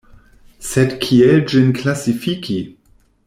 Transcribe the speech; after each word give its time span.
Sed 0.69 0.95
kiel 1.03 1.37
ĝin 1.53 1.69
klasifiki? 1.81 2.61